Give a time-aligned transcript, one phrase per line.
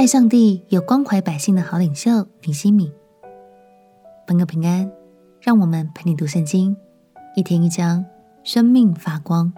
[0.00, 2.90] 爱上帝有关怀百姓的好领袖尼西米。
[4.26, 4.90] 朋友平安，
[5.42, 6.74] 让我们陪你读圣经，
[7.36, 8.02] 一天一章，
[8.42, 9.52] 生命发光。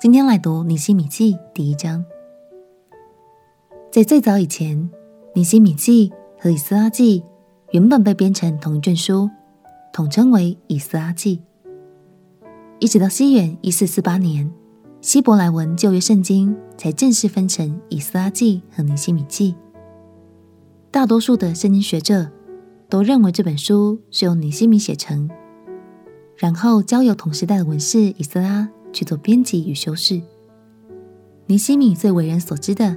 [0.00, 2.04] 今天来读尼西米记第一章。
[3.92, 4.90] 在最早以前，
[5.32, 7.22] 尼西米记和以斯拉记
[7.70, 9.30] 原本被编成同一卷书，
[9.92, 11.40] 统称为以斯拉记。
[12.80, 14.52] 一直到西元一四四八年，
[15.00, 19.54] 希伯来文旧约圣经才正式分成以斯拉记和尼西米记。
[20.90, 22.30] 大多数的圣经学者
[22.88, 25.30] 都认为这本书是由尼西米写成，
[26.36, 30.20] 然后交由同时代的文士以斯拉去做编辑与修饰。
[31.46, 32.96] 尼西米最为人所知的，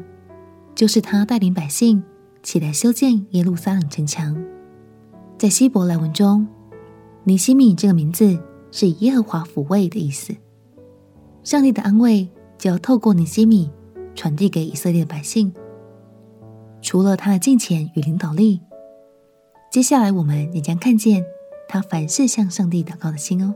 [0.75, 2.03] 就是他带领百姓
[2.41, 4.35] 起来修建耶路撒冷城墙。
[5.37, 6.45] 在希伯来文中，
[7.23, 8.37] 尼西米这个名字。
[8.75, 10.35] 是耶和华抚慰的意思。
[11.43, 13.69] 上帝的安慰就要透过尼西米
[14.15, 15.53] 传递给以色列的百姓。
[16.81, 18.61] 除了他的敬虔与领导力，
[19.69, 21.25] 接下来我们也将看见
[21.67, 23.53] 他凡事向上帝祷告的心哦。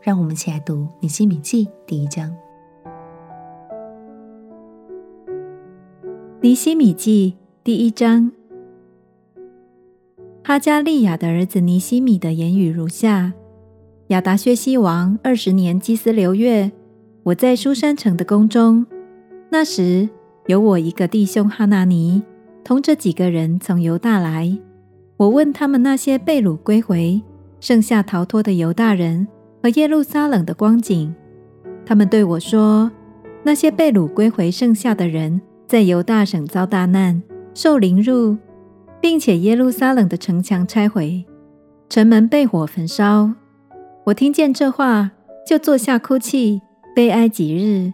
[0.00, 2.34] 让我们一起来读尼西米记第一章。
[6.40, 8.32] 尼西米记第一章。
[10.42, 13.32] 哈加利亚的儿子尼西米的言语如下。
[14.12, 16.70] 亚达薛西王二十年基斯流月，
[17.22, 18.84] 我在书珊城的宫中。
[19.48, 20.06] 那时
[20.48, 22.22] 有我一个弟兄哈拿尼，
[22.62, 24.54] 同着几个人从犹大来。
[25.16, 27.22] 我问他们那些被掳归回、
[27.58, 29.26] 剩下逃脱的犹大人
[29.62, 31.14] 和耶路撒冷的光景。
[31.86, 32.90] 他们对我说：
[33.42, 37.22] 那些被掳归回剩下的人，在犹大省遭大难，
[37.54, 38.36] 受凌辱，
[39.00, 41.24] 并且耶路撒冷的城墙拆毁，
[41.88, 43.32] 城门被火焚烧。
[44.04, 45.12] 我听见这话，
[45.46, 46.60] 就坐下哭泣，
[46.92, 47.92] 悲哀几日，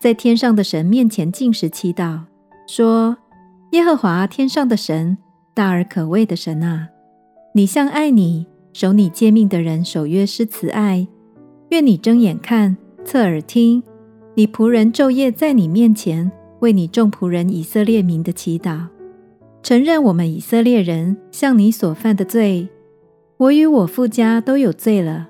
[0.00, 2.20] 在天上的神面前禁食祈祷，
[2.66, 3.18] 说
[3.72, 5.18] ：“耶和华天上的神，
[5.52, 6.88] 大而可畏的神啊，
[7.54, 11.06] 你向爱你、守你诫命的人守约施慈爱。
[11.68, 13.82] 愿你睁眼看，侧耳听，
[14.36, 18.86] 你仆人昼夜在你面前为你众仆人以色列民的祈祷，
[19.62, 22.70] 承认我们以色列人向你所犯的罪。
[23.36, 25.28] 我与我父家都有罪了。”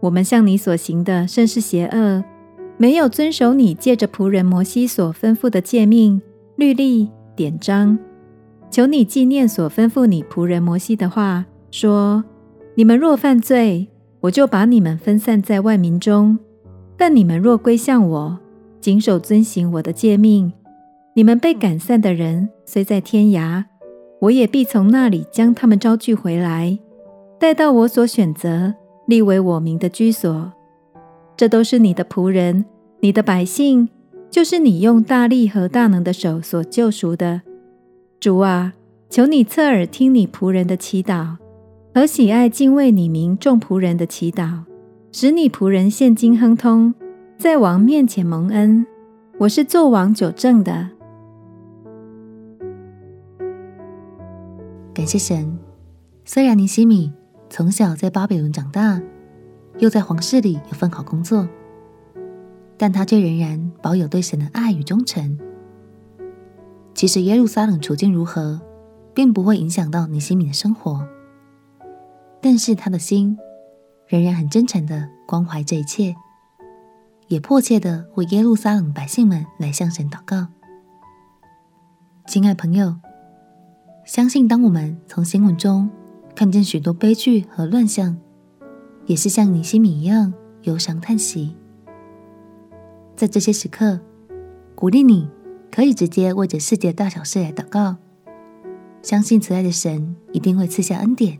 [0.00, 2.24] 我们向你所行的甚是邪恶，
[2.78, 6.20] 没有遵守你借着仆人摩西所吩咐的诫命、
[6.56, 7.98] 律例、典章。
[8.70, 12.24] 求你纪念所吩咐你仆人摩西的话，说：
[12.76, 13.88] 你们若犯罪，
[14.20, 16.38] 我就把你们分散在万民中；
[16.96, 18.38] 但你们若归向我，
[18.80, 20.52] 谨守遵行我的诫命，
[21.14, 23.64] 你们被赶散的人虽在天涯，
[24.20, 26.78] 我也必从那里将他们招聚回来，
[27.38, 28.74] 带到我所选择。
[29.10, 30.52] 立为我名的居所，
[31.36, 32.64] 这都是你的仆人，
[33.00, 33.88] 你的百姓，
[34.30, 37.42] 就是你用大力和大能的手所救赎的。
[38.20, 38.72] 主啊，
[39.10, 41.36] 求你侧耳听你仆人的祈祷，
[41.92, 44.60] 和喜爱敬畏你名众仆人的祈祷，
[45.10, 46.94] 使你仆人现今亨通，
[47.36, 48.86] 在王面前蒙恩。
[49.38, 50.90] 我是作王久正的。
[54.94, 55.58] 感谢神，
[56.24, 57.12] 虽然尼西米。
[57.50, 59.02] 从小在巴比伦长大，
[59.80, 61.48] 又在皇室里有份好工作，
[62.78, 65.36] 但他却仍然保有对神的爱与忠诚。
[66.94, 68.60] 其实耶路撒冷处境如何，
[69.12, 71.04] 并不会影响到尼西米的生活，
[72.40, 73.36] 但是他的心
[74.06, 76.14] 仍然很真诚的关怀这一切，
[77.26, 80.46] 也迫切的为耶路撒冷百姓们来向神祷告。
[82.28, 82.94] 亲爱朋友，
[84.04, 85.90] 相信当我们从新闻中，
[86.34, 88.16] 看见许多悲剧和乱象，
[89.06, 90.32] 也是像尼西米一样
[90.62, 91.54] 忧伤叹息。
[93.14, 94.00] 在这些时刻，
[94.74, 95.28] 鼓励你
[95.70, 97.96] 可以直接为着世界大小事来祷告，
[99.02, 101.38] 相信慈爱的神一定会赐下恩典，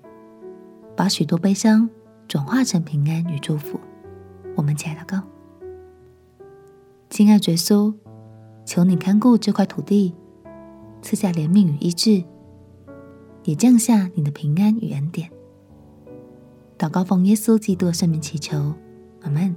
[0.94, 1.88] 把许多悲伤
[2.28, 3.80] 转化成平安与祝福。
[4.56, 5.22] 我们起来祷告，
[7.08, 7.94] 亲爱的耶稣，
[8.66, 10.14] 求你看顾这块土地，
[11.00, 12.22] 赐下怜悯与医治。
[13.44, 15.30] 也降下你的平安与恩典。
[16.78, 18.74] 祷告奉耶稣基督的圣名祈求，
[19.22, 19.54] 阿门。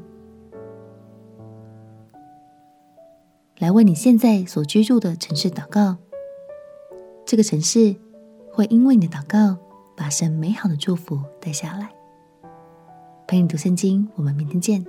[3.60, 5.96] 来为你现在所居住的城市祷告，
[7.26, 7.96] 这个城市
[8.52, 9.58] 会因为你的祷告，
[9.96, 11.90] 把神美好的祝福带下来。
[13.26, 14.86] 陪你读圣经，我们明天见。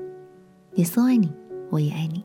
[0.74, 1.32] 耶稣爱你，
[1.70, 2.24] 我也爱你。